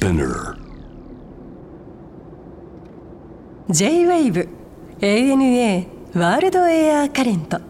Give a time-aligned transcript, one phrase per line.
[0.00, 0.56] Spinner.
[3.68, 4.48] J-WAVE
[5.02, 5.86] ANA
[6.18, 7.60] ワールドエアカレント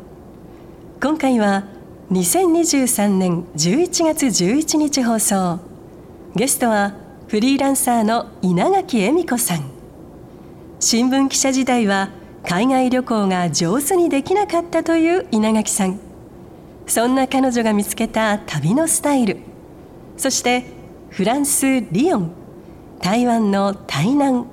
[1.03, 1.65] 今回は
[2.13, 5.59] 2023年11月11日放送。
[6.37, 6.95] ゲストは
[7.27, 9.69] フリーランサーの稲垣恵美子さん。
[10.79, 12.11] 新聞記者時代は
[12.47, 15.99] 海外旅行が上手にできなかったという稲垣さん。
[16.87, 19.39] そんな彼女が見つけた旅のスタイル。
[20.17, 20.80] そして
[21.11, 22.31] フランス・リヨン。
[23.03, 24.47] 台湾の台南。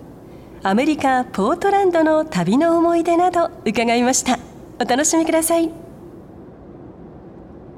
[0.63, 4.39] アメリカ・ポートランドの旅の思い出など伺いました。
[4.81, 5.67] お楽しみください。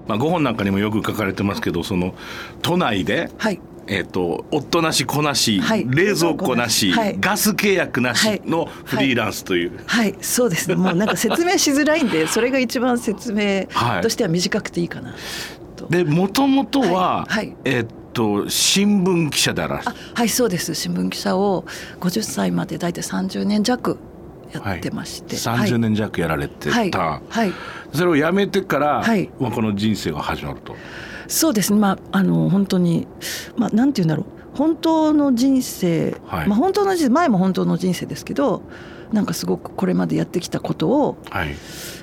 [0.07, 2.15] まあ、5本なんかにもよく書かれてますけどその
[2.61, 3.59] 都内で、はい。
[3.87, 5.85] えー、と夫なし子なし、はい。
[5.85, 7.17] 冷蔵庫なし、はい。
[7.19, 8.37] ガス契約なはい。
[8.37, 10.15] しのフリーランスという、はい。
[10.21, 10.75] そうですね。
[10.75, 14.01] もうなんか説明しづらいんで それが一番説明はい。
[14.01, 15.13] としては短くていいかな
[15.75, 17.35] と、でもともとは、はい。
[17.35, 17.55] はい。
[17.65, 20.75] えっ、と新聞記者であらあはいそうです。
[20.75, 21.63] 新聞記者を
[22.01, 23.97] 50歳まで大体30年弱
[24.51, 26.91] やってまして、はい、30年弱やられてた、はい。
[26.91, 27.21] はい。
[27.29, 27.53] はい。
[27.93, 29.29] それを辞めてから、はい。
[29.39, 30.75] まあ、この人生が始まると。
[31.29, 31.79] そうですね。
[31.79, 33.07] まああの本当に
[33.55, 34.57] まあなんて言うんだろう。
[34.57, 36.47] 本当の人生、はい。
[36.47, 38.63] まあ本当の人生前も本当の人生ですけど
[39.13, 41.55] なんかすごくこれまでやってきたことをはい。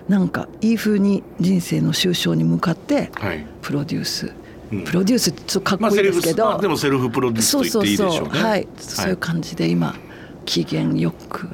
[0.08, 3.46] なんかいい風に人生の終章に向かってはい。
[3.60, 8.42] プロデュース、うんプロデュースちょっとかまあ、っこいいですけど、まあでもセルフプロデュースと言っていいでしょうね。
[8.42, 9.94] はい、そういう感じで今
[10.44, 11.48] 機嫌よく。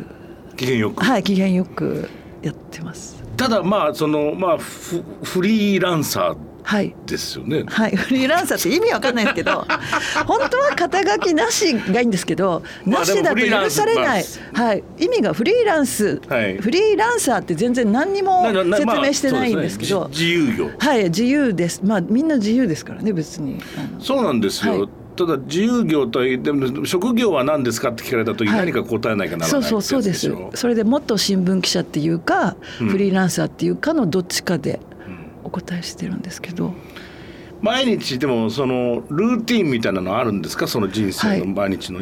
[0.56, 2.08] 機嫌よく、はい機嫌よく
[2.42, 7.64] やってますただまあそのまあフフリーランサーはいですよね。
[7.66, 9.66] はい、フリーランサーって意味わかんないですけど
[10.26, 14.24] 本当は肩書きなしがいいんですけどまあなしだと許されない、
[14.54, 16.58] はい、意味がフリーランス、はい。
[16.58, 20.14] フリーランサーって全然何にも説まあ明してないんですけど、そうね。
[20.14, 20.70] じ自由業。
[20.78, 21.04] はい。
[21.04, 21.80] 自由です。
[21.84, 23.60] まあみんな自由ですからね別に。
[23.98, 24.80] そうなんですよ。
[24.80, 28.58] はいただ自由業とはいえでも職業は何ですかって聞かれた時、はい。
[28.66, 30.32] 何か答えなきゃならないそうそうそうです。
[30.54, 35.18] それでもっと新聞記者っていうか、うんフリーランサーっていうかのどっちかでうん。
[35.44, 36.72] お答えしてるんですけど、
[37.60, 40.66] 毎日でもそのルーティンみたいなのあるんですか？
[40.66, 42.00] その人生の毎日の、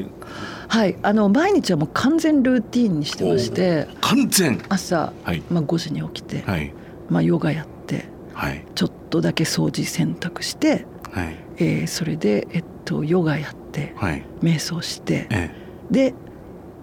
[0.69, 0.97] はい。
[1.03, 4.63] あの毎日はもう完全ルーティンにしてまして完全？
[4.69, 5.43] 朝、はい。
[5.51, 6.73] まあ、5時に起きて、はい。
[7.09, 8.65] まあ、ヨガやってはい。
[8.75, 11.37] ちょっとだけ掃除洗濯して、はい。
[11.57, 12.69] えーそれで、えっと、
[13.05, 14.25] ヨガやってはい。
[14.43, 15.51] 瞑想してえ
[15.91, 16.15] で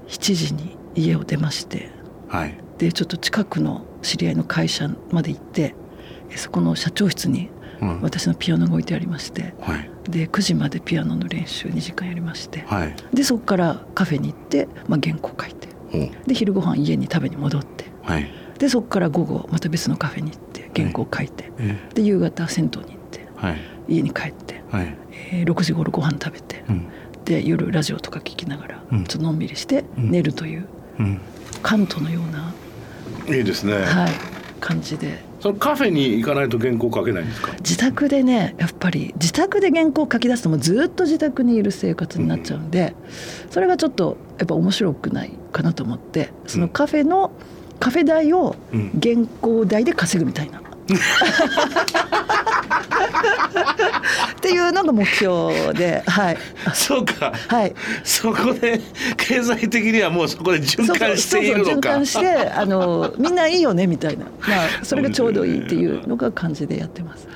[0.07, 1.91] 7時に家を出ましてえ
[2.29, 2.57] はい。
[2.77, 5.75] でちょっと近くの知り合いの会社まで行って
[6.29, 7.49] えそこの社長室に
[7.81, 8.01] うん。
[8.01, 9.89] 私のピアノが置いてありましてはい。
[10.09, 12.95] で9時までピアノの練習2時間やりましてはい。
[13.13, 15.67] でそこからカフェに行って、まあ、原稿書いて
[16.25, 18.31] で昼ご飯家に食べに戻ってはい。
[18.57, 23.27] でそこから午後また別のカフェに行って原稿書いてえで夕方銭湯に行って
[23.87, 24.95] 家に帰って、はい。
[25.31, 26.85] えー6時頃ご飯食べてうん。
[27.25, 29.03] で夜ラジオとか聞きながらうん。
[29.05, 30.11] ちょっとのんびりしてうん。
[30.11, 30.67] 寝るという
[30.99, 31.19] うん。
[31.61, 32.53] カントのような、
[33.35, 34.11] いいですね、はい、
[34.59, 35.25] 感じで。
[35.39, 37.51] そのカフェに行かないと原稿書けないんですか？
[37.59, 42.95] 自宅でねやっぱり自宅で原稿を書き出すともうずっと自宅にいる生活になっちゃうんで、
[43.51, 47.31] それがちょっとやっぱ面白くないかなと思ってそのカフェの
[47.79, 48.99] カフェ代をうん。
[49.01, 50.61] 原稿代で稼ぐみたいな。
[54.37, 56.37] っていうのが目標で、はい、
[56.73, 57.33] そうか。
[57.47, 58.79] はい、そこで
[59.17, 61.65] 経済的にはもうそこで循環しているのか。
[61.65, 64.31] そうそう循環してあのみんないいよねみたいな、ま
[64.81, 67.27] あ、それがちょうどいいっていうのが感じでやってます。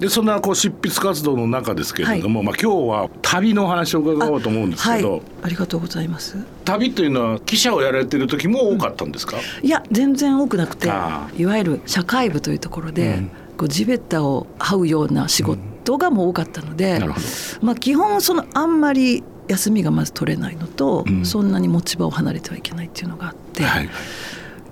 [0.00, 6.38] でそんなこう執筆活動の中ですけれども、まあ、今日は旅のお話を伺おうと思うんですけど、はい、ありがとうございます。
[6.64, 13.30] 旅というのは記者をやられてる時も多かったんですか、いや全然多くなくてあいわゆる社会部というところで、うん。
[13.58, 17.26] こう地べたを這うような仕事がもう多かったので、なるほど。
[17.60, 21.26] まあ、基本そのあんまり休みがまず取れないのと、うん。
[21.26, 23.88] そんなに持ち場を離れてはいけないっていうのがあって、はい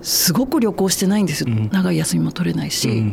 [0.01, 3.03] すごく旅行してないんです長い休みも取れないし。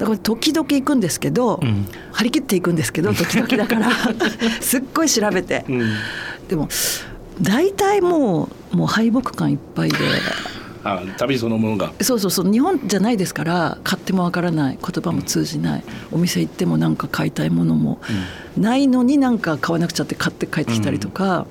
[0.00, 1.86] うんだから時々行くんですけど、ん。
[2.12, 3.90] 張り切っていくんですけど時々だから。
[4.60, 5.92] すっごい調べて、うん。
[6.48, 6.68] でも
[7.40, 9.96] 大体もうもう敗北感いっぱいで。
[10.82, 11.92] あ旅そのものが。
[12.00, 12.50] そうそうそう。
[12.50, 14.78] 日本じゃないですから買ってもわからない。
[14.80, 15.84] 言葉も通じない。
[16.10, 18.00] お店行ってもなんか買いたいものも。
[18.56, 21.46] ないのになんか買わなくちゃって買って帰ってきたりとか、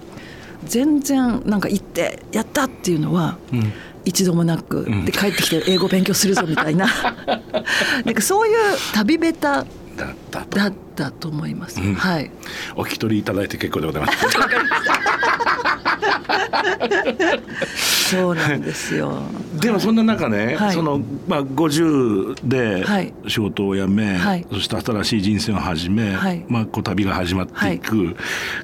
[0.66, 3.72] 全然なんか行ってやったっていうのはうん。
[4.06, 5.06] 一度もなく、ん。
[5.06, 6.88] で帰ってきて英語勉強するぞみたいな
[8.06, 9.66] なんかそういう旅下手だっ
[10.32, 10.58] たと。
[10.58, 11.96] だったと思います、うん。
[11.96, 12.30] はい。
[12.76, 14.18] お聞き取りいただいて結構でございます。
[18.10, 19.22] そうなんですよ。
[19.62, 20.74] でもそんな中ね、はい。
[20.74, 23.14] そのまあ50ではい。
[23.28, 24.46] 仕事を辞め、はい。
[24.52, 26.44] そして新しい人生を始め、はい。
[26.48, 28.16] まあこう旅が始まっていく、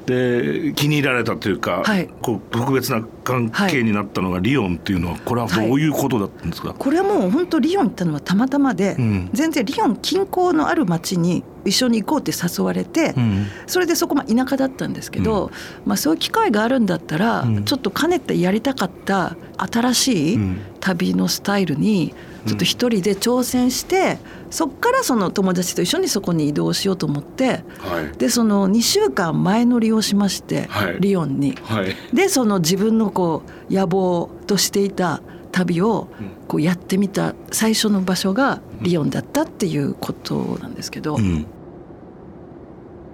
[0.07, 2.09] で気に入られたというか、はい。
[2.21, 6.73] こう特別な関係になったのがリヨンっていうのはこれはどういうことだったんですか？
[6.73, 9.29] これはもう本当リヨン行ったのはたまたまで、うん。
[9.33, 13.47] 全然リヨン近郊のある町に一緒に行こうって誘われて、うん。
[13.67, 15.51] それでそこまあ田舎だったんですけど、
[15.85, 17.65] まあ、そういう機会があるんだったら、うん。
[17.65, 20.61] ちょっと兼ねてやりたかった新しいうん。
[20.79, 22.13] 旅のスタイルに
[22.45, 24.19] ちょっと一人で挑戦して、
[24.51, 28.17] そっからその友達と一緒にそこに移動しようと思ってはい。
[28.17, 30.97] でその2週間前乗りをしまして、はい。
[30.99, 31.57] リヨンに。
[31.63, 31.95] はい。
[32.13, 35.21] でその自分のこう野望としていた
[35.55, 36.09] 旅を
[36.49, 41.45] こうやってみた最初の場所がリヨンだったっていうことなんですけど、うん。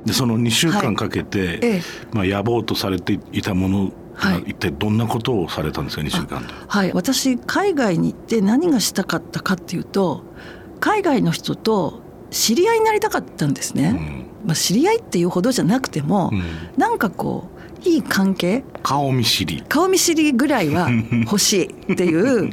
[0.05, 1.81] でその2週間かけて、ええ。
[2.13, 4.43] まあ、野望とされていたものがはい。
[4.47, 6.53] 一体どんなことをされたんですか？2週間で。
[6.67, 10.23] はい、私海外に行って何がしたかったかっていうと
[10.79, 12.01] 海外の人と
[12.31, 14.25] 知り合いになりたかったんですね。
[14.45, 16.45] まあ、知り合いっていうほどじゃなくても、うんうん。
[16.77, 18.63] なんかこういい関係？
[18.83, 19.63] 顔見知り。
[19.67, 20.89] 顔見知りぐらいは
[21.25, 22.49] 欲しいっていう。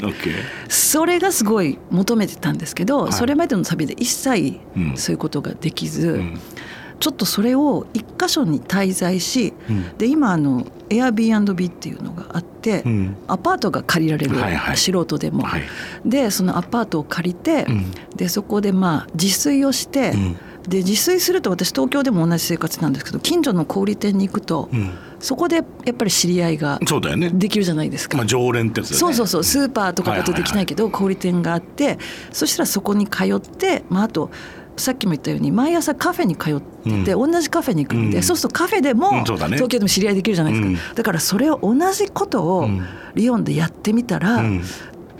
[0.68, 3.12] それがすごい求めてたんですけど、はい。
[3.12, 4.92] それまでの旅で一切うん。
[4.96, 6.38] そういうことができず、うん。
[7.00, 9.84] ちょっとそれを一箇所に滞在しうん。
[9.98, 13.16] で今あの Airbnb っていうのがあって、うん。
[13.26, 14.76] アパートが借りられる、はいはい。
[14.76, 15.44] 素人でも。
[15.44, 15.62] はい。
[16.06, 17.86] でそのアパートを借りて、うん。
[18.16, 20.36] でそこでまあ自炊をして、うん。
[20.68, 24.90] で自炊すると私東京でも同じ生活なんですけど近所の小売店に行くと、うん
[25.20, 25.62] そこでや
[25.92, 27.30] っぱり知り合いがそうだよね。
[27.30, 28.16] できるじゃないですか。
[28.16, 28.96] まあ、常連ってやつね。
[28.96, 29.44] そうそうそう。
[29.44, 31.98] スーパーとかだとできないけど小売店があって
[32.30, 34.30] そしたらそこに通って、まあ、あと
[34.76, 38.22] さっきも言ったように毎朝カフェに通ってて、同じカフェに行くんで、うん。
[38.22, 39.22] そうするとカフェでもうんね。
[39.24, 40.94] 東京でも知り合いできるじゃないですか、うん。
[40.94, 42.86] だからそれを同じことをうん。
[43.14, 44.62] リヨンでやってみたら、うん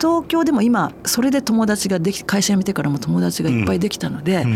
[0.00, 4.46] 東京でも今それで友達ができ会社辞めてからも友達がいっぱいできたので、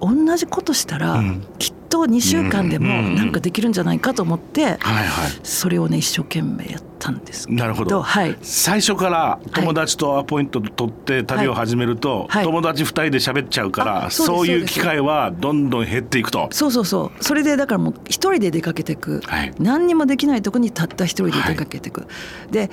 [0.00, 1.46] 同じことしたら、うん。
[1.58, 3.14] きっと2週間でもうん。
[3.14, 5.30] なんかできるんじゃないかと思って、はいはい。
[5.42, 8.02] それをね一生懸命やったんですけどなるほど。
[8.02, 8.36] はい。
[8.42, 12.44] 最初から友達とアポイント取って旅を始めると、はい。
[12.44, 16.48] 友達2人で喋っちゃうから、あそういう機会はどんどん減っていくと。
[16.52, 17.24] そうそうそう。
[17.24, 19.54] それでだからもう一人で出かけていく、はい。
[19.58, 21.92] 何にもできないとこにたった一人で出かけてい。
[21.92, 22.06] く、
[22.50, 22.70] で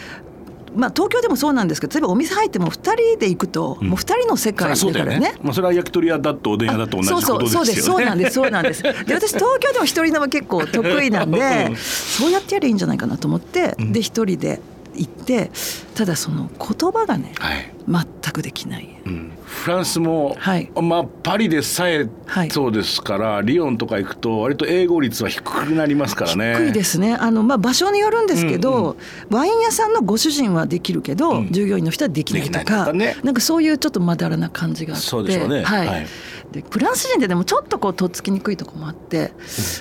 [0.76, 5.20] まあ東京でもそうなんですけど例えばお店入っても二人で行くと、もう二人の世界だからね。
[5.20, 5.36] ね。
[5.42, 7.50] まあ、それは焼き鳥屋だとおでん屋だと同じことですよね。
[7.50, 7.82] そうです。
[7.84, 8.34] そうなんです。
[8.34, 8.84] そうなんです。
[8.84, 14.62] で私東京でも一人生結構得意なんでそうやってやりゃいいんじゃないかなと思って、で一人で
[14.96, 15.52] 行って
[15.96, 17.72] ただその言葉がねはい。
[17.88, 18.90] 全くできない。
[19.06, 19.32] うん。
[19.46, 20.72] フランスも、はい。
[20.82, 22.50] まあパリでさえはい。
[22.50, 26.56] そうですから、リヨンとか行くと割と英語率は低くなりますからね。
[26.58, 27.14] 低いですね。
[27.14, 28.98] あの、まあ、場所によるんですけど、
[29.30, 31.52] ワイン屋さんのご主人はできるけど、うん。
[31.52, 33.16] 従業員の人はできないとかね。
[33.24, 35.64] なんかそういうちょっとまだらな感じがあってそうでしょうね。
[35.64, 35.88] はい。
[35.88, 36.08] はい。
[36.52, 39.32] でフランス人ってでもちょっとこうとっつきにくいとこもあって、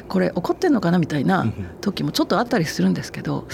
[0.09, 1.47] これ怒ってんのかなみたいな
[1.81, 3.47] 時もちょっとあったりするんですけど、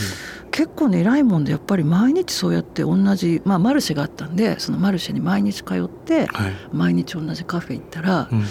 [0.51, 6.53] 結構ね偉いもんでやっぱり毎日そうやって同じ、まあ、マルシェがあったんでそのマルシェに毎日通って、はい。
[6.73, 8.45] 毎日同じカフェ行ったら、うん。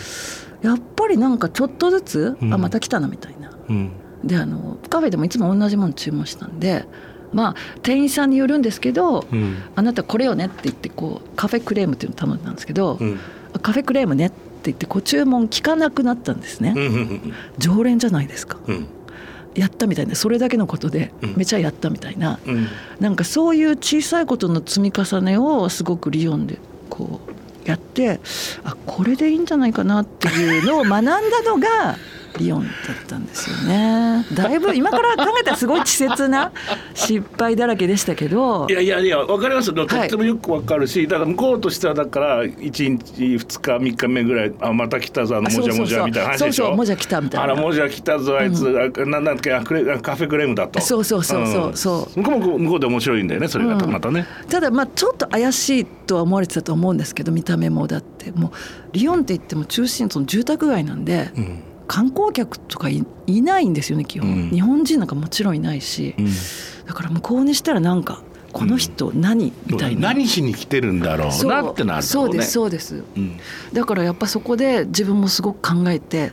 [0.62, 2.54] やっぱりなんかちょっとずつ、うん。
[2.54, 3.51] あまた来たなみたいな。
[3.69, 3.92] うん。
[4.24, 6.86] であのカフェでもいつも同じもの注文したんで
[7.31, 9.57] まあ店員さんによるんですけど、うん。
[9.75, 13.00] あなたこれよねって言ってこうカフェクレームっていうのを頼んだんですけど、
[13.62, 14.36] カフェクレームねって
[14.66, 16.75] 言ってこう注文聞かなくなったんですね、
[17.57, 18.57] 常連じゃないですか。
[18.68, 18.88] うん
[19.56, 21.34] やったみたいなそれだけのことでうん。
[21.38, 22.68] めちゃやったみたいな、うん。
[23.00, 27.20] なんかそういう小さいことの積み重ねをすごくリヨンでこ
[27.66, 28.20] うやって
[28.64, 31.98] あこれでいいんじゃないかなっていうのを学んだのが
[32.38, 32.71] リヨンだっ
[33.07, 34.26] たんですよね。
[34.33, 36.52] だいぶ今から考えたらすごい稚拙な
[36.94, 38.68] 失敗だらけでしたけど。
[38.69, 39.68] いやいやいや分かります。
[39.69, 40.07] よとはい。
[40.07, 46.64] ってもよく分かるし、だから向こうとしてはだから1日2日3日目ぐらいあまた来たぞあのあもじゃもじゃみたいな話でしょ？
[46.64, 47.44] そうそうもじゃ来たみたいな。
[47.44, 50.80] あらもじゃ来たぞあいつ、あなんだっけあクレあカフェクレームだと。
[50.81, 51.78] そうそうそうそうん。
[51.78, 52.19] そう。
[52.21, 53.92] 向こうも向こうで面白いんだよねそれがうん。
[53.92, 57.88] またね、ただまあちょっと怪しいとは思われてたと思うんですけど見た目も。
[57.88, 58.52] だってもう
[58.94, 64.50] リヨンって言っても中心その住宅街なんで、うん観光客とかいいないんですよね基本、うん。
[64.52, 66.28] 日本人なんかもちろんいないし、うん。
[66.86, 68.22] だから向こうにしたらなんか
[68.54, 70.10] この人何、みたいな。
[70.10, 73.04] 何しに来てるんだろうなってなるそうですうそうです。
[73.18, 73.38] うん
[73.74, 76.31] だからやっぱそこで自分もすごく考えて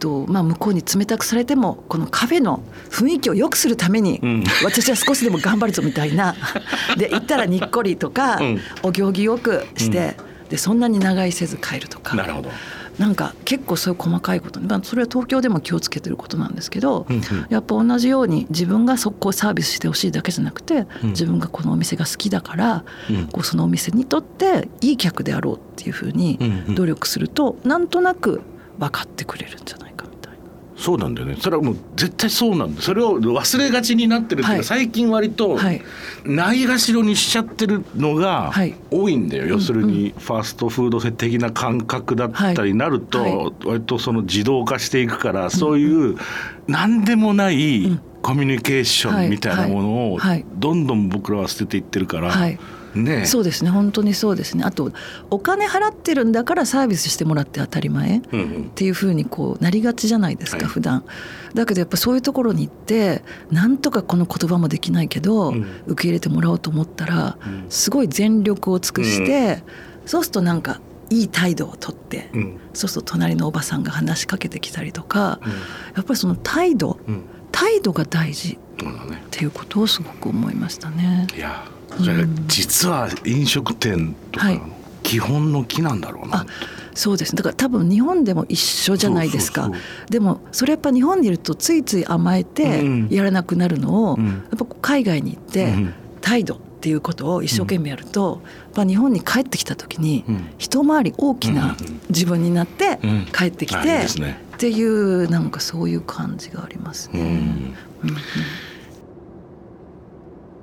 [0.00, 4.44] と、まあ、向こうに冷たくされてもこのカフェの雰囲気を良くするために、うん。
[4.64, 6.34] 私は少しでも頑張るぞみたいな。
[6.96, 8.60] で行ったらにっこりとか、うん。
[8.82, 10.16] お行儀よくして、
[10.48, 12.16] でそんなに長居せず帰るとか。
[12.16, 12.50] なるほど
[12.98, 17.22] なんか結構そういう細かいこと、まあ、それは東京でも気をつけてることなんですけど、うんうん。
[17.48, 21.10] やっぱ同じように自分がそこをサービスしてほしいだけじゃなくて、うん。
[21.10, 23.26] 自分がこのお店が好きだから、うん。
[23.28, 28.42] こうそのお店にとっていい客であろうっていうふうにうんうん努力すると、なんとなく
[28.78, 30.06] 分かってくれるんじゃないか。
[30.78, 31.36] そうなんだよね。
[31.40, 32.80] それはもう絶対そうなんだ。
[32.80, 34.64] それを忘れがちになってるっていうか、はい。
[34.64, 35.82] 最近割とはい。
[36.24, 38.76] ないがしろにしちゃってるのがはい。
[38.90, 43.36] 多いんだよ、要するにファーストフード的な感覚だったりなると、はい。
[43.36, 46.16] は割とその自動化していくから、そういう
[46.68, 48.00] 何でもないん。
[48.22, 50.28] コミュニケーションみたいなものをはい。
[50.28, 50.44] はい。
[50.54, 52.58] どんどん僕らは捨てていってるから、はい
[52.94, 53.70] ねそうですね。
[53.70, 54.64] 本当にそうですね。
[54.64, 54.92] あと
[55.30, 58.62] お金払ってるんだからサービスしてもらって当たり前、うんうん。
[58.64, 60.66] っていうふうにこうなりがちじゃないですか、はい。
[60.66, 61.04] 普段。
[61.54, 65.66] だけどやっぱそういうところに行ってなんとかこの言葉もできないけど、うん。
[65.86, 67.66] 受け入れてもらおうと思ったら、うん。
[67.68, 69.62] すごい全力を尽くして、
[70.06, 70.80] そうするとなんか
[71.10, 72.60] いい態度をとって、うん。
[72.74, 75.50] そうすると隣のおばさんが話しかけてきたりとか、うん。
[75.96, 77.22] やっぱりその態度うん。
[77.50, 78.58] 態度が大事っ
[79.30, 81.26] ていうことをすごく思いましたね。
[81.34, 81.64] いや
[82.46, 84.60] 実は飲食店とか
[85.02, 86.46] 基本の木なんだろうな、あ
[86.98, 87.36] そうです。
[87.36, 89.70] だから多分日本でも一緒じゃないですか。
[90.10, 93.08] でもそれやっぱ日本にいるとついつい甘えてうん。
[93.08, 94.26] やらなくなるのを、うん。
[94.26, 95.94] やっぱ海外に行ってうん。
[96.20, 100.48] 態度っていうことを一生懸命やると、やっぱ日本に帰ってきた時にうん。
[100.58, 102.00] 一回り大きなうんうん。
[102.10, 103.26] 自分になってうん。
[103.32, 107.20] 帰ってきてっていうなんかそういう感じがありますね。
[108.02, 108.16] うんうん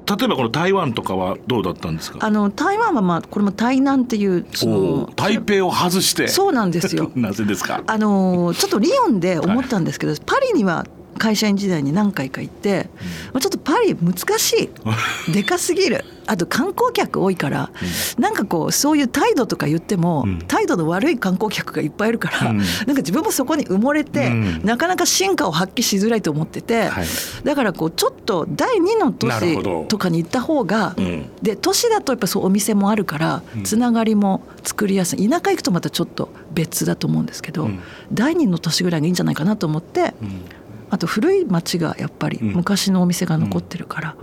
[0.07, 2.19] 例えばこの台湾とかはどうだったんですか？
[2.21, 6.27] あの台湾はまあこれも台南っていうそおのー台北を外して。
[6.27, 7.11] そうなんですよ。
[7.15, 7.81] なぜですか？
[7.87, 10.85] あのちょっとリヨンで思ったんですけど、パリには
[11.17, 12.89] 会社員時代に何回か行って、
[13.33, 14.69] まあちょっとパリ難し
[15.27, 15.31] い。
[15.31, 16.03] でかすぎる。
[16.27, 17.69] あと観光客多いから、
[18.17, 20.39] なんかこうそういう態度とか言っても、うん。
[20.39, 22.57] 態度の悪い観光客がいっぱいいるから、うん。
[22.57, 24.61] なんか自分もそこに埋もれて、うん。
[24.63, 27.05] なかなか進化を発揮しづらいと思ってて、はい。
[27.43, 31.29] だからこうちょっと第二の都市とかに行った方が、うん。
[31.41, 33.63] で都市だとやっぱそうお店もあるからうん。
[33.63, 35.29] つながりも作りやすい。
[35.29, 37.79] 田舎行くとまたちょっと別だと思うんですけど、うん。
[38.11, 40.41] 第二の都市ぐらいがいいんじゃないかなと思ってうん
[40.89, 42.53] あと古い町がやっぱりうん。
[42.53, 44.15] 昔のお店が残ってるから、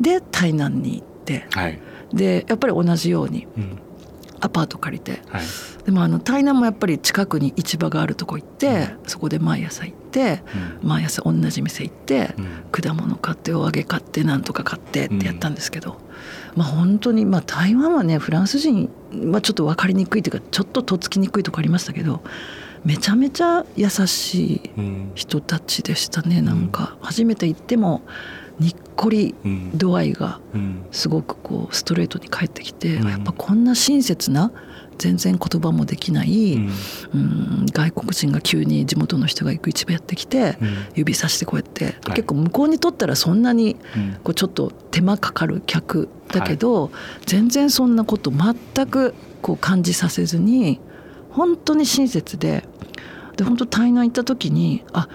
[0.00, 1.46] で台南に行って。
[1.50, 1.80] はい。
[2.12, 3.78] でやっぱり同じようにうん。
[4.40, 5.20] アパート借りて。
[5.28, 5.42] はい。
[5.84, 10.42] でもあの台南もやっぱり近くに市場があるとこ行って、そこで毎朝行って、
[10.82, 12.46] 毎朝同じ店行って、うん。
[12.70, 15.98] 果物買ってお揚げ買ってなんとか買ってってやったんですけど、
[16.54, 18.90] まあ本当にまあ台湾はねフランス人
[19.32, 22.22] はちょっと分かりにくいというかちょっととっつきにくいとこありましたけど
[22.84, 26.40] めちゃめちゃ優しいうん人たちでしたね。
[26.42, 28.02] なんか初めて行っても
[28.58, 29.70] にっこりうん。
[29.76, 30.86] 度合いがうん。
[30.90, 33.08] すごくこうストレートに返ってきて、うん。
[33.08, 34.52] やっぱこんな親切な
[34.98, 36.70] 全然言葉もできない、うん。
[37.14, 40.76] うん外国人が急に地元の人が行く市場やってきて、うん。
[40.94, 41.94] 指さしてこうやって、はい。
[42.14, 44.12] 結構向こうにとったらそんなにうん。
[44.24, 46.90] こうちょっと手間かかる客だけど、
[47.26, 50.80] 全然そんなこと全くこう感じさせずに
[51.38, 52.64] 本当に親切で
[53.36, 55.08] で本当台南行った時にあ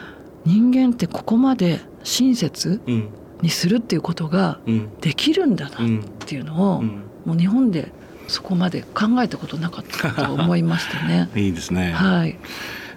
[0.46, 3.10] 人間ってここまで親切うん。
[3.42, 5.00] にするっていうことがうん。
[5.02, 6.00] できるんだなうん。
[6.00, 7.04] っていうのを、うん。
[7.26, 7.92] もう日本で
[8.28, 11.30] そこまで考えたことなかったと思いましたね。
[11.36, 12.38] いいですね、はい、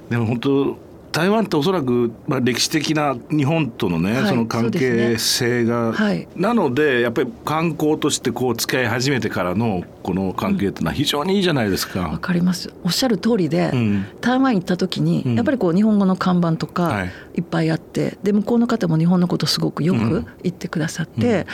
[0.08, 0.78] でも本当
[1.16, 6.28] 台湾っておそらく、まあ、歴史的な日本とのね、はいその関係性が、はい。
[6.36, 12.18] なのでやっぱり観光としてこう付き合い始めてからのこの関係ってのは非常にいいじゃないですわか。
[12.18, 12.70] かります。
[12.84, 14.06] おっしゃる通りで、うん。
[14.20, 15.34] 台湾行った時に、うん。
[15.36, 17.12] やっぱりこう日本語の看板とかはい。
[17.36, 20.26] いっぱいあって、で向こうの方も日本のことすごくよくうん。
[20.42, 21.46] 言ってくださって、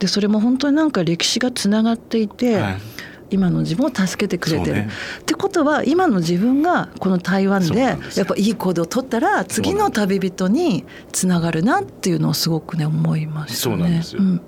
[0.00, 2.76] でそれも本当になんか歴史がつながっていて、はい
[3.30, 4.88] 今の自分を助けてくれてる、ね。
[5.20, 13.74] ってことは今の自分がこの台湾でやっぱいい行動を取ったら次の旅人につながるなっていうのをすごくね思いましたね。
[13.74, 14.22] そうなんですよ。
[14.22, 14.42] んうん。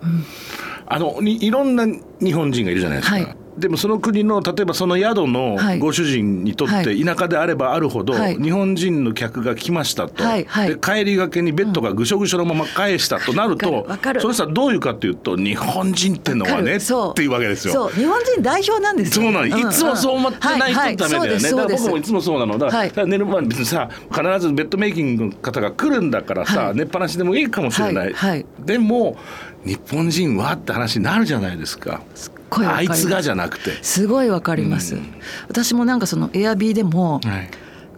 [0.87, 1.87] あのにいろんな
[2.21, 3.16] 日本人がいるじゃないですか。
[3.16, 5.78] はいでもその国の例えばその宿のはい。
[5.78, 6.84] ご主人にとっはい。
[6.84, 8.36] て田舎であればあるほど、はい。
[8.36, 10.44] 日本人の客が来ましたと、はい。
[10.44, 10.68] はい。
[10.68, 14.20] で帰りがけにベッドがぐしょぐしょのまま返したとなると、わかるわかる。
[14.20, 16.80] それさどういうかっていうと日本人ってのはねる。
[16.80, 17.10] そう。
[17.12, 17.75] っていうわけですよ。
[17.75, 17.92] そう。
[17.92, 19.25] 日本人代表なんですよ。
[19.25, 22.68] そうなの、いつもそう思ってない人のためだよね、だから僕もいつもそうなのだ。
[22.68, 26.76] から,、から寝る前に別にさ必ずベッドメイキングの方が来るんだからさ、はい。
[26.76, 28.12] 寝っぱなしでもいいかもしれない、はい。
[28.12, 28.46] はい。
[28.60, 29.16] でも
[29.64, 32.00] 日本人はって話になるじゃないですか
[32.50, 33.82] あいつがじゃなくて。
[33.82, 35.14] すごいわかります、うん。
[35.48, 37.50] 私もなんかそのエアビーでも、はい。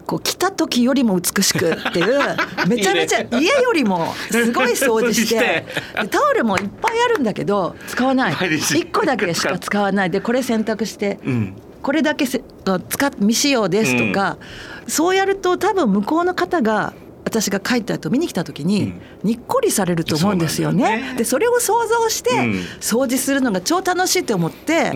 [0.05, 2.19] こう来た時よりも美しくっていう
[2.67, 5.65] めちゃめちゃ家よりもすごい掃除してで
[6.09, 8.33] タオルもいっぱいあるんだけど使わない。
[8.33, 10.09] 毎日1個だけしか使わない。
[10.09, 11.53] でこれ洗濯してうん。
[11.83, 12.41] これだけせ
[12.89, 14.37] 使っ未使用ですとか、
[14.87, 16.93] そうやると多分向こうの方が
[17.25, 21.09] 私が帰った後見に来た時ににっこりされると思うんですよね。
[21.11, 22.51] そでそれを想像してうん。
[22.79, 24.91] 掃除するのが超楽しいって思って、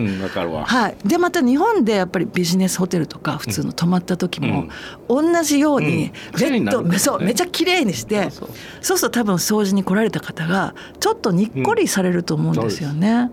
[0.64, 4.68] はい、でまた日本でやっぱりビジネスホテルとか普通の泊まった時も
[5.08, 6.40] 同じようにうん。
[6.40, 8.48] ベッドそうめちゃ綺麗にしてそう
[8.80, 8.98] そう。
[8.98, 13.30] すると多分掃除に来られた方がちょっとにっこりされると思うんですよね。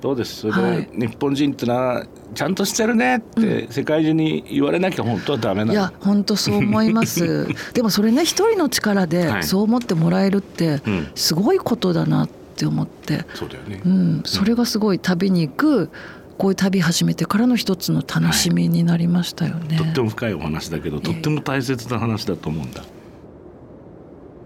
[0.00, 0.40] どうです？
[0.40, 0.88] それで、はい。
[0.92, 7.48] 日本人ってのはちゃんとしてるねって世界中に言われなきゃ本当はダメないのや本当そう思います。
[7.74, 9.42] でもそれね一人の力はでい。
[9.42, 11.08] そう思ってもらえるってうん。
[11.14, 15.90] すごいことだなって思って、そうだよね、うん、それがすごい旅に行く
[16.38, 19.76] こういう旅始めてからの一つの楽しみになりましたよね。
[19.76, 22.82] とっても深いお話だけどとっても大切な話だと思うんだ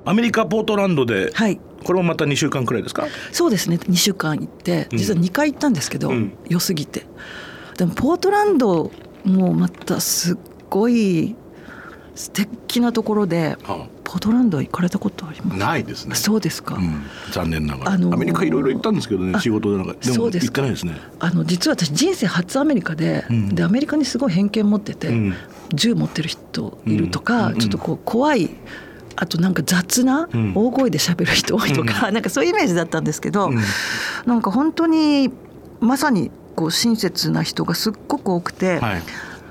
[0.04, 1.60] アメリカポートランドではい。
[1.84, 3.06] これもまた2週間くらいですか？
[3.32, 3.76] そうですね。
[3.76, 4.98] 2週間行ってうん。
[4.98, 6.32] 実は2回行ったんですけど、うん。
[6.48, 7.06] 良すぎて。
[7.76, 8.90] でもポートランド
[9.24, 10.36] もまたすっ
[10.70, 11.34] ごい
[12.14, 13.86] 素敵なところであ。
[14.04, 15.58] ポートランド行かれたことあります？
[15.58, 16.14] ないですね。
[16.14, 20.50] そうですか、うん、残念ながら、あのーアメリカいろいろ行ったんですけどねあ仕事でなんかでも行そうですか。
[20.52, 20.96] ってないですね。
[21.18, 23.54] あの実は私人生初アメリカで,、うん。
[23.54, 25.34] でアメリカにすごい偏見持ってて、うん。
[25.72, 27.58] 銃持ってる人いるとか、うん。
[27.58, 28.50] ちょっとこう怖い
[29.16, 30.52] あとなんか雑なうん。
[30.54, 33.58] 大声で喋る人多いとか、なんかそういうイメージだったんですけど、うん。
[34.26, 35.30] なんか本当に
[35.80, 39.02] まさにこう親切な人がすっごく多くて、はい、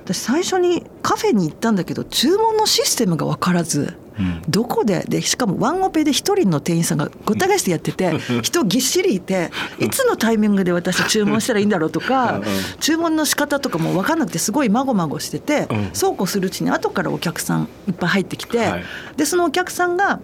[0.06, 3.98] 私最初にカフェに行ったんだけど注文のシステムが分からず。
[4.22, 4.42] うん。
[4.50, 9.50] どこででしかもワンオペで一人の店員さんがごった返してやってて人ぎっしりいて
[9.80, 12.44] いつのタイミングで私注文したらいいんだろうとうんかうん。
[12.80, 15.90] 注文の仕方とかも分かんなくてすごいまごまごしててうん。
[15.94, 18.84] そうこうするうちに後からお客さんいっぱい入ってきてはい。
[19.18, 20.20] でそのお客さんが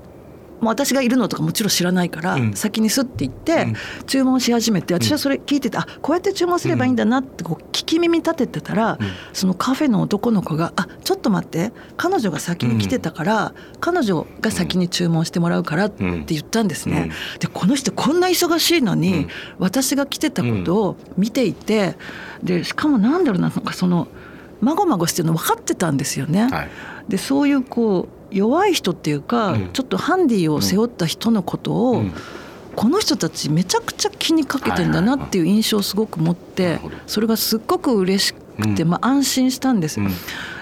[0.60, 2.54] もう私がいるのとかもちろん知らないから、うん。
[2.54, 3.76] 先にスッて行って、うん。
[4.06, 9.08] 注文し始めて私はそれ聞いてて、あこうやって注文すればいいんだなってこう聞き耳立ててたら、うん。
[9.34, 17.12] そのカフェの男の子が「あちょっと待って彼女が先に来てたから、彼女が先に注文してもらうから」って言ったんですね。
[17.40, 19.28] でこの人こんな忙しいのに、うん。
[19.60, 21.96] 私が来てたことを見ていて
[22.44, 24.08] でしかもなんだろうななんかその
[24.60, 26.50] まごまごしてるの分かってたんですよね。
[26.50, 26.70] はい。
[27.08, 29.70] でそういうこう弱い人っていうか、うん。
[29.74, 32.14] ちょっとハンディを背負った人のことを、うん。
[32.76, 38.90] この人たちめちゃくちゃ気にかけてんだなっていう印象をすごく持ってそれがすっごく嬉しくて、うん。
[38.90, 40.12] まあ、安心したんです、うん。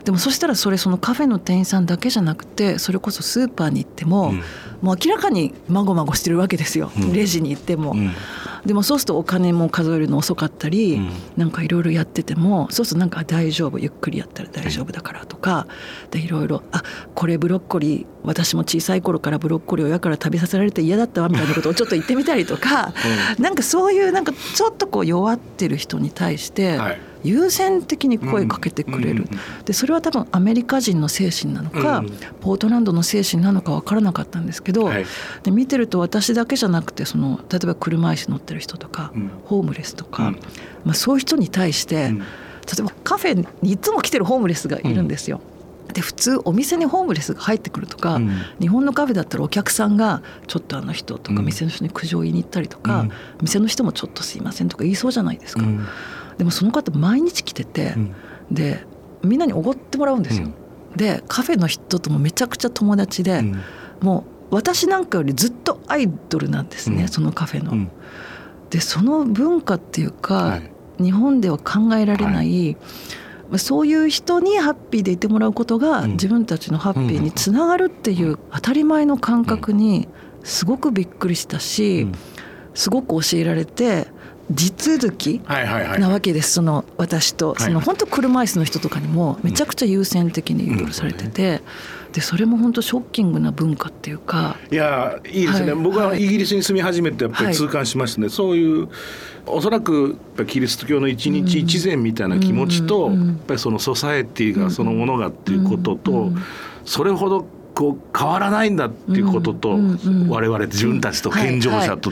[0.06, 4.42] でもそしたらそれそのカフェの店員さんだけじゃなくてそれこそスーパーに行っても、うん。
[4.82, 7.12] もう明らかにまごまごしてるわけですよ、うん。
[7.12, 7.96] レジに行っても。
[8.66, 11.10] うんでもそうするとお金も数えるの遅かったり、うん。
[11.38, 15.68] なんかいろいろやっててもそうするとなんか大丈夫ゆっくりやったら大丈夫だからとか、
[16.12, 22.94] でいろいろあこれブロッコリー私も小さい頃からブロッコリーを親から食べさせられて嫌だったわみたいなことを ちょっと言ってみたりとか、
[23.38, 29.28] なんかそういうなんかちょっとこう弱ってる人に対してはい優先的に声かけてくれる、
[29.66, 32.10] でそれは多分アメリカ人の精神なのか、うん。
[32.42, 35.06] ポートランドの精神なのか分からなかったんですけど、はい。
[35.44, 39.32] で見てると私だけじゃなくてその例えば車椅子乗ってる人とか、うん。
[39.46, 40.40] ホームレスとか、うん。
[40.86, 42.20] まあ、そういう人に対して、うん。
[42.20, 42.26] 例
[42.80, 45.42] えばカフェにいつも来てるホームレスがいるんですよ。
[45.94, 48.32] で普通お店にホームレスが入ってくるとか、うん。
[48.60, 51.46] 日本のカフェだったらお客さんがちょっとあの人とかうん。
[51.46, 53.12] 店の人に苦情を言いに行ったりとか、うん。
[53.42, 55.64] 店の人もちょっとすいませんとか言いそうじゃないですか。
[56.36, 58.16] うんでもその方毎日来てて、うん。
[58.52, 58.86] で
[59.24, 60.50] みんなにおごってもらうんですよ。
[60.96, 63.62] でカフェの人ともめちゃくちゃ友達で、うん。
[64.02, 67.08] もう私なんかよりずっとアイドルなんですね、うん。
[67.08, 67.72] そのカフェの。
[67.72, 67.92] うん。
[68.70, 70.72] でその文化っていうか、はい。
[71.04, 72.76] 日本では考えられない、
[73.50, 76.12] まあそういう人にハッピーでいてもらうことが、うん。
[76.12, 80.10] 自分たちのハッピーにつながるっていう当たり前の感覚に
[80.44, 82.12] すごくびっくりしたし、うん。
[82.74, 84.08] すごく教えられて
[84.52, 86.00] 地続きはいはいはい。
[86.00, 87.50] なわけですその私と。
[87.50, 91.62] はいその本当車椅子の人とかにもめちゃくちゃ優先的にいろいろされてて、
[92.14, 94.58] でそれも本当ショッキングな文化っていうか。
[94.72, 95.82] いやいいですね、はい。
[95.82, 96.24] 僕ははい。
[96.24, 97.54] イギリスに住み始めてやっぱはい。
[97.54, 98.88] り痛感しましたね、そういう
[99.48, 106.32] おそらくやっぱりキリスト教の一日一善みたいな気持ちと、やっぱりそのソサエティがそのものがっていうことと、
[106.86, 109.78] それほどこう変わらないんだっていうことと、
[110.30, 112.10] 我々自分たちと健常者と、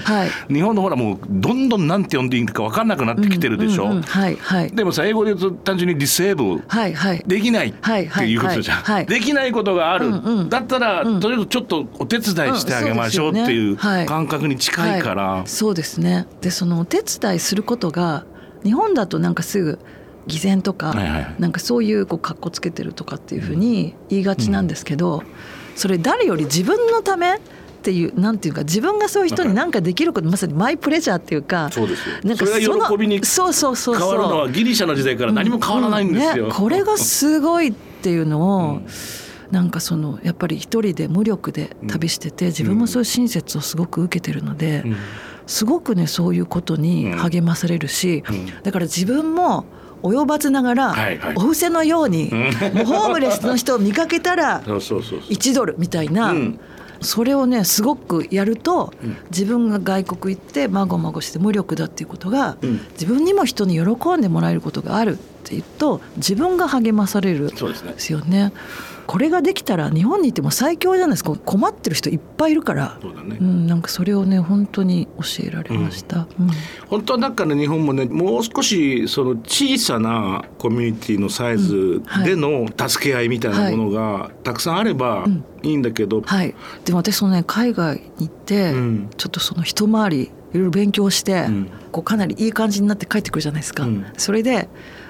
[0.49, 4.01] 日本のほらもうどんどんなんて呼んでいいか分かんなくなってきてるでしょ、
[4.73, 6.63] でもさ英語で言うと単純にディセーブル。
[6.67, 7.23] はいはい。
[7.25, 11.19] できないってはいうことじゃん、できないことがある、だったら、うん。
[11.19, 16.27] とりあえずちょっとお手伝いしてあげましょうっていう感覚に近いから、はいそうですね。
[16.41, 17.39] でそのお手伝い。
[17.39, 18.25] することが
[18.63, 19.79] 日本だとなんかすぐ
[20.25, 20.93] 偽善とか、
[21.37, 23.39] なんかそういうこう格好つけてるとかってい。
[23.39, 25.23] うふうに言いがちなんですけど、
[25.75, 27.39] それ誰より自分のためっ
[27.83, 32.15] ていうなんていうか自分がそういう人に何かできることまさにマイプレジャーっていうかそうですよ。
[32.23, 34.09] なんかそれが喜びにそうそうそうそう。
[34.09, 38.81] 変わるのはギリシャの時代から何も変わらないんですよ、ね、これがすごいっていうのを、
[39.51, 44.85] なんかそのやっぱり一人で無力で旅してて自分もそういう親切をすごく受けてるので、
[45.45, 48.23] すごくねそういうことに励まされるし、
[48.63, 49.65] だから自分も
[50.03, 51.35] 及ばずながら、はいはい。
[51.35, 52.29] お布施のように、
[52.73, 55.19] もうホームレスの人を見かけたら そうそうそう。
[55.21, 56.59] そう1ドルみたいな、うん。
[57.01, 58.93] それをねすごくやると、
[59.31, 62.81] 自分が外国行ってまごまごして無力だっていうことが、うん。
[62.93, 67.91] 自分にも人に喜んでもらえることがあるって言うと自分が励まされるそうですね。
[67.93, 68.53] ですよね。
[69.05, 71.35] これができたら日本にいても最強じゃないですか。
[71.35, 73.37] 困ってる人いっぱいいるから、そうだね。
[73.39, 76.27] うん、なんかそれをね本当に教えられました。
[76.39, 76.49] うん。
[76.87, 85.25] 本当はなんかね日本もねもう少しその小さなコミュニティのサイズでの助け合いみたいなものがたくさんあれば
[85.61, 89.09] いいんだけど、はい、でも私そのね海外に行って、うん。
[89.17, 91.69] ちょっとその一回りいろいろ勉強して、うん。
[91.91, 94.05] こうかなりいい感じになって帰ってくるじゃないですか、うん。
[94.17, 94.67] それで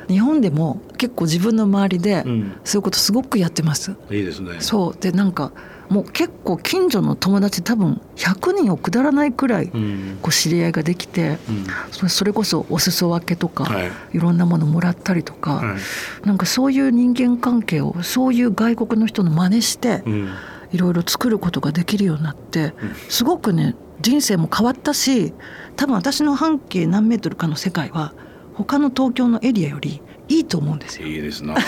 [0.10, 2.54] 日本でも結構自分の周りでうん。
[2.64, 3.96] そういうことすごくやってます。
[4.12, 4.56] いいですね。
[4.60, 4.98] そう。
[5.00, 5.52] でなんか
[5.90, 10.18] もう結構近所の友達多分100人を下らないくらいうん。
[10.22, 11.66] こう知り合いができて、うん。
[11.92, 13.92] それそれこそお裾分けとか、はい。
[14.14, 15.76] い、ろんなものもらったりとか、は
[16.24, 16.28] い。
[16.28, 20.30] なんかそういう人間関係をそういう外国の人の真似して、うん。
[20.72, 22.74] いろいろ作ることができるようになって
[23.08, 25.34] すごくね人生も変わったし
[25.76, 28.14] 多分私の半径何メートルかの世界は
[28.54, 31.08] 他の東京のエリアよりいいと思うんですよ。
[31.08, 31.56] いいですな。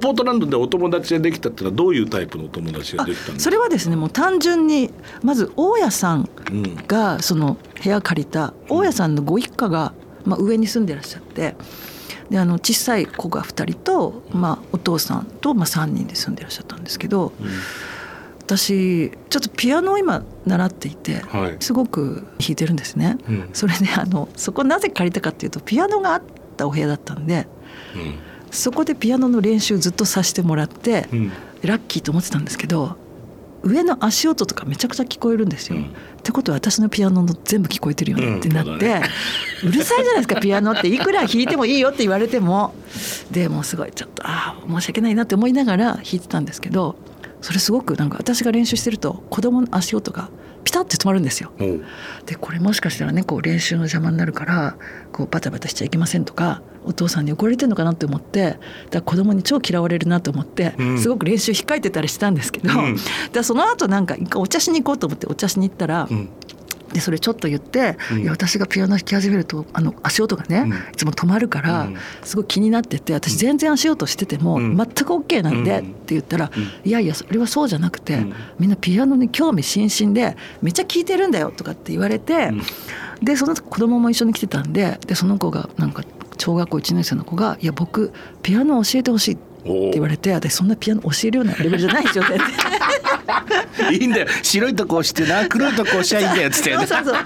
[0.00, 3.44] ポートランドでお友達ができたってのはどういうタイプのお友達ができたんですか？
[3.44, 4.90] それはですねもう単純に
[5.22, 9.94] まず大家さんうんがその部屋借りた大家さんのご一家が、
[10.26, 11.56] まあ、上に住んでらっしゃって
[12.28, 17.32] であの小さい子が2人と、まあ、お父さんと、まあ、3人で住んでらっしゃったんですけど
[18.46, 21.56] 私ちょっとピアノを今習っていてはい。
[21.60, 23.16] すごく弾いてるんですね。
[23.26, 23.50] うん。
[23.54, 26.22] それであのそこなぜ借りたかっていうとピアノがあっ
[26.56, 27.46] たお部屋だったんで
[27.96, 28.18] うん。
[28.50, 31.32] そこでピアノの練習ずっとさせてもらって、うん。
[31.62, 32.98] ラッキーと思ってたんですけど
[33.62, 35.78] 上の足音とかめちゃくちゃ聞こえるんですよ。
[35.78, 35.84] うん。
[35.84, 35.86] っ
[36.22, 38.78] てことは私のピアノの全部聞こえてるよねってなって、うんう
[39.62, 40.88] そうるさいじゃないですかピアノって。
[40.88, 42.74] いくら弾いてもいいよって言われても。
[43.30, 46.96] でもうすごいちょっとああ申し訳ないなって思いながら弾いてたんですけど
[47.44, 50.30] それすごくなんか私が練習してると子供の足音が
[50.64, 51.52] ピタッて止まるんですよ。
[52.24, 54.78] でこれもしかしたらねこう練習の邪魔になるから
[55.12, 58.58] こうバタバタしちゃいけませんとかお父さんに怒られてるのかなって思ってだか
[58.92, 60.98] ら子供に超嫌われるなと思って、うん。
[60.98, 62.96] すごく練習控えてたりしたんですけど、うん。
[63.30, 66.30] でその後なんかお茶しに行こうと思ってお茶しに行ったら、うん
[66.94, 68.22] でそれちょっと言って、うん。
[68.22, 70.70] いや私がピアノ弾き始めるとあの足音がね、うん。
[70.70, 71.96] いつも止まるから、うん。
[72.22, 74.76] すごい気になってて私全然足音してても、うん。
[74.76, 75.78] 全く OK なんで、うん。
[75.78, 76.62] って言ったら、うん。
[76.88, 78.34] いやいやそれはそうじゃなくて、うん。
[78.60, 82.62] みんなピアノに興味津々でめっちゃ聴いてるんだよとかって言われて、うん。
[83.22, 86.04] でその子供も一緒に来てたんででその子がなんか
[86.38, 92.38] 小学校1年生の子が「いや僕ピアノ教えてほしい」って言われてでそんなピアノ教えるようなレベルじゃないでしょって
[93.92, 94.26] いいんだよ。
[94.42, 96.74] 白いとこ押してな黒いとこ押しゃいいんだよっつって。
[96.74, 97.16] そうそうそう。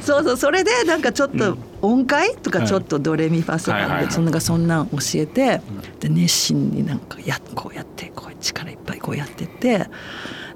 [0.00, 4.06] そうそうそれでなんかちょっと音階とかちょっとドレミファソラはいはいはい。
[4.06, 5.60] でそんなそんなん教えて
[6.00, 9.86] で熱心になんかやこうやってこう力いっぱいこうやってって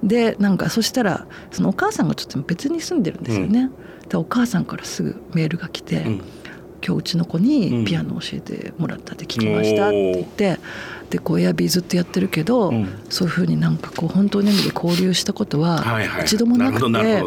[0.02, 3.70] でなんかそしたらそのお母さんがちょっと別に住んでるんですよね。
[4.08, 6.22] でお母さんからすぐメールが来て、うん。
[6.84, 10.58] 今日うちの子にピアノ教えてもらったって聞きましたって言って、
[11.11, 12.88] でこうエアビーずっとやってるけど、うん。
[13.09, 15.83] そういうふうになんかこう本当の意味で交流したことは
[16.23, 17.23] 一度もなくて、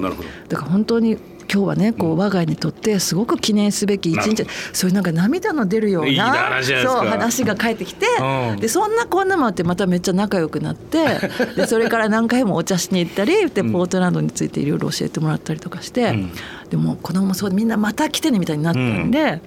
[0.47, 1.17] だから本当に
[1.51, 4.45] 今日はねこう我が家にとってすごく記念すべき一日。
[4.71, 8.59] そういうなんか涙の出るようなそう話が返ってきて、うん。
[8.59, 11.05] でそんなこんなもあってまためっちゃ仲良くなって
[11.57, 16.31] でそれから何回もお茶しに行ったりでポートランドについていろいろ教えてもらったりとかして、うん。
[16.69, 19.41] でも子供もそうでみんなまた来てねみたいになったんで、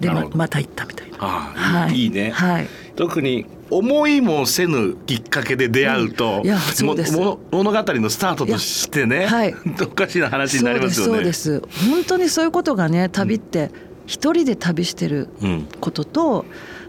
[0.00, 0.38] でまなるほど。
[0.38, 1.16] また行ったみたいな。
[1.20, 6.50] ああ、はいい、いいね、はい特に思いもせぬきっかけで出会うと、うん。
[6.50, 9.54] うもも物語のスタートとしてね、はい。
[9.80, 11.12] おかしな話になりますよね。
[11.14, 11.88] そうですそうです。
[11.90, 13.70] 本当にそういうことがね旅って
[14.06, 15.68] 一人で旅してるうん。
[15.80, 16.44] ことと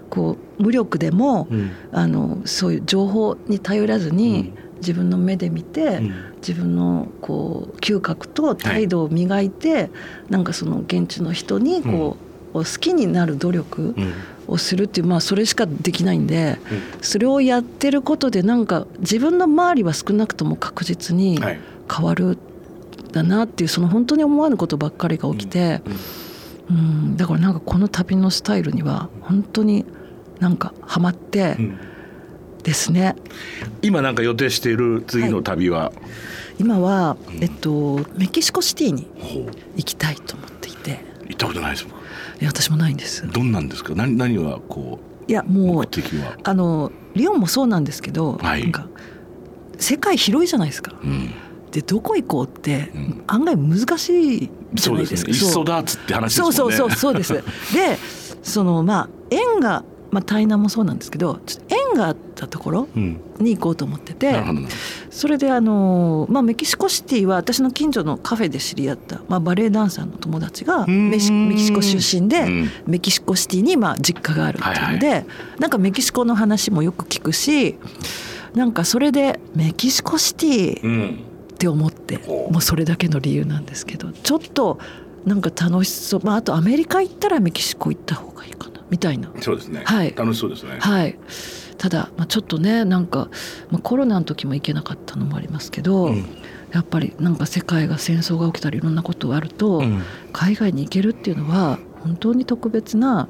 [0.10, 1.70] こう無力でも、うん。
[1.92, 4.80] あのそういう情報に頼らずに、うん。
[4.80, 6.14] 自分の目で見て、うん。
[6.38, 9.92] 自分のこう嗅覚と態度を磨いて、
[10.32, 14.14] なんかその現地の人にこう、好きになる努力うん。
[14.48, 16.58] をするっていうまあそれしかできないんで、
[17.02, 21.60] それをやってることでなんか自分の周りは少なくとも確実にはい。
[21.92, 22.38] 変わるん
[23.12, 25.82] だなっていうその本当に思わぬことばっかりが起きて、
[26.70, 27.16] うん。
[27.16, 29.86] だからなんかこの旅のスタイルには本当に
[30.40, 31.80] なんかハマって、うん。
[32.64, 33.16] ですね。
[33.82, 35.94] 今なんか予定している次の旅は、
[36.60, 39.08] 今は、えっと、メキシコシティに
[39.78, 41.00] 行きたいと思っていて
[41.50, 43.28] ことないですいや私もないんです。
[43.28, 43.94] どんなんですか？
[43.96, 46.38] 何何がこいやもう目的は？
[46.44, 48.64] あのリオンもそうなんですけど、はい。
[48.64, 48.88] なんか
[49.78, 50.94] 世界広いじゃないですか。
[51.04, 51.34] う、うん、
[51.72, 53.24] でどこ行こうって、うん。
[53.28, 55.32] 案外難しいじゃないですか。
[55.32, 55.48] そうですね。
[55.48, 56.44] 一層ダーツって話ね。
[56.44, 57.34] そうそうそうそうです。
[57.34, 57.42] で
[58.42, 61.40] そのまあ縁がまあ台南もそうなんですけど
[61.90, 64.70] ちょっと縁があったところうん、に行こうと思っててなるほどな
[65.10, 71.10] それであの、まあ、メキシコシティは私の近所のカフェで知り合った、まあ、バレエダンサーの友達がん。
[71.10, 71.24] メキ
[71.60, 72.70] シコ出身で、うん。
[72.88, 75.26] メキシコシティにまあ実家があるっていうので、
[75.60, 77.78] なんかメキシコの話もよく聞くし
[78.54, 81.20] なんかそれでメキシコシティうん
[81.54, 82.54] って思ってほう。
[82.54, 84.80] もうそれだけの理由なんですけどちょっと
[85.26, 89.30] なんか楽しそう、まあ、あとアメリカ行ったらメキシコ行った方がいいかなみたいな。
[89.42, 90.14] そうですね、はい。
[90.16, 91.18] 楽しそうですね、はい
[91.80, 93.30] ただ、まあ、ちょっとねなんか、
[93.72, 96.26] まあ、コロナの時も行けなかったのもありますけど、うん。
[96.72, 100.04] やっぱりなんか世界が戦争が起きたりいろんなことがあると、うん。
[100.34, 103.28] 海外に行けるっていうのは本当に特別な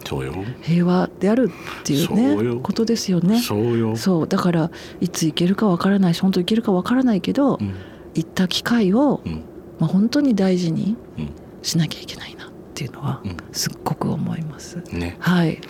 [0.61, 3.39] 平和であるっていうねことですよね。
[3.39, 3.95] そうよ。
[3.95, 4.27] そう。
[4.27, 7.75] だからいつ行けるかわからないし本当行けるかわからないけど、うん。
[8.15, 9.43] 行った機会を、うん。
[9.79, 11.31] まあ、本当に大事にうん。
[11.61, 13.37] しなきゃいけないなっていうのはうん。
[13.51, 14.77] すっごく思います。
[14.91, 15.17] ね。
[15.19, 15.61] はい、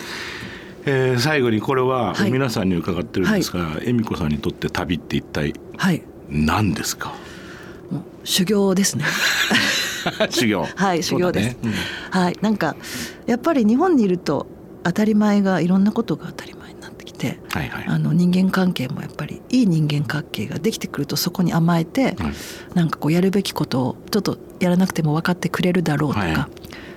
[0.86, 2.30] えー最後にこれははい。
[2.30, 7.14] 皆さんに伺ってるんですが、恵美子さんにとって旅って一体はい、何ですか？
[7.90, 9.04] もう修行ですね。
[10.30, 10.64] 修行。
[10.76, 11.50] はい修行です。
[11.52, 11.76] そうだね
[12.10, 12.76] はい、なんか
[13.26, 14.46] やっぱり日本にいると
[14.84, 17.84] 当たり前がいろんなことが当たり前になってきてうんはいはい。
[17.86, 22.14] あの人間関係もやっぱりいい人間関係ができてくるとそこに甘えて、はい。
[22.74, 26.36] なんかこうやるべきことをちょっとやらなくても分かってくれるだろうとか、はい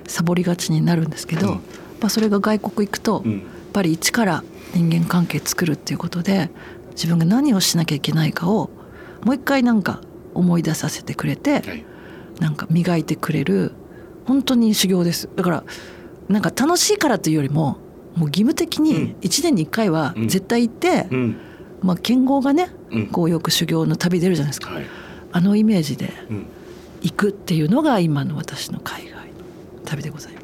[0.06, 1.54] サボりがちになるんですけど、うん。
[1.54, 1.62] やっ
[2.02, 3.43] ぱそれが外国行くと、うん
[3.74, 6.50] ぱり一から人間関係作るっていうことで
[6.92, 8.70] 自分が何をしなきゃいけないかを
[9.24, 10.02] もう一回なんか
[10.34, 11.86] 思い出させてくれて、はい。
[12.40, 13.74] なんか磨いてくれる
[14.26, 15.30] 本当に修行です。
[15.36, 15.64] だから
[16.28, 17.78] なんか楽しいからというよりも
[18.16, 20.28] もう義務的に1年に1回はうん。
[20.28, 21.38] 絶対行って、うん。
[21.82, 23.08] まあ、剣豪がね、うん。
[23.08, 24.86] こうよく修行の旅出るじゃないですか、はい。
[25.32, 26.46] あのイメージでうん。
[27.02, 29.22] 行くっていうのが今の私の海外の
[29.86, 30.43] 旅でございます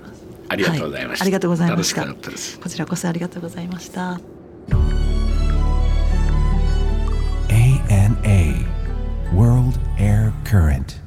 [0.50, 2.02] ありがとうございました、はありがとうございました。
[2.02, 2.60] 楽しかったです。
[2.60, 4.20] こちらこそありがとうございました。
[7.50, 8.66] ANA
[9.34, 10.99] World Air Current